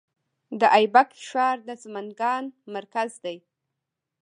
[0.59, 2.43] د ایبک ښار د سمنګان
[2.75, 3.37] مرکز دی